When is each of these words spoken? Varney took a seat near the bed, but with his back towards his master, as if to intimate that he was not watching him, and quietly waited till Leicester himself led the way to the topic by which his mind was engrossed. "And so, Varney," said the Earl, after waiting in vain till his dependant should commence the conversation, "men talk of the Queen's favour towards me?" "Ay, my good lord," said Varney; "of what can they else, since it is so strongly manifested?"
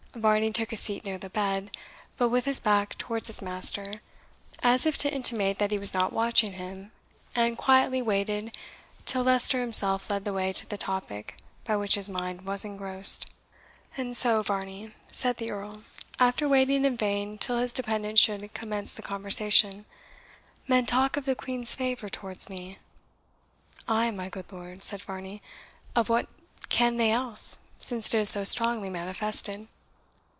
Varney 0.13 0.51
took 0.51 0.73
a 0.73 0.75
seat 0.75 1.05
near 1.05 1.17
the 1.17 1.29
bed, 1.29 1.71
but 2.17 2.27
with 2.27 2.43
his 2.43 2.59
back 2.59 2.97
towards 2.97 3.27
his 3.27 3.41
master, 3.41 4.01
as 4.61 4.85
if 4.85 4.97
to 4.97 5.09
intimate 5.11 5.57
that 5.57 5.71
he 5.71 5.79
was 5.79 5.93
not 5.93 6.11
watching 6.11 6.51
him, 6.51 6.91
and 7.33 7.57
quietly 7.57 8.01
waited 8.01 8.53
till 9.05 9.23
Leicester 9.23 9.61
himself 9.61 10.09
led 10.09 10.25
the 10.25 10.33
way 10.33 10.51
to 10.51 10.67
the 10.67 10.75
topic 10.77 11.37
by 11.63 11.77
which 11.77 11.95
his 11.95 12.09
mind 12.09 12.41
was 12.41 12.65
engrossed. 12.65 13.33
"And 13.95 14.15
so, 14.15 14.41
Varney," 14.41 14.93
said 15.13 15.37
the 15.37 15.49
Earl, 15.49 15.81
after 16.19 16.45
waiting 16.47 16.83
in 16.83 16.97
vain 16.97 17.37
till 17.37 17.59
his 17.59 17.71
dependant 17.71 18.19
should 18.19 18.53
commence 18.53 18.93
the 18.93 19.01
conversation, 19.01 19.85
"men 20.67 20.85
talk 20.85 21.15
of 21.15 21.23
the 21.23 21.35
Queen's 21.35 21.73
favour 21.73 22.09
towards 22.09 22.49
me?" 22.49 22.79
"Ay, 23.87 24.11
my 24.11 24.27
good 24.27 24.51
lord," 24.51 24.83
said 24.83 25.01
Varney; 25.03 25.41
"of 25.95 26.09
what 26.09 26.27
can 26.67 26.97
they 26.97 27.13
else, 27.13 27.59
since 27.77 28.13
it 28.13 28.17
is 28.17 28.29
so 28.29 28.43
strongly 28.43 28.89
manifested?" 28.89 29.69